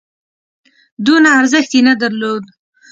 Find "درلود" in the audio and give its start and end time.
2.01-2.43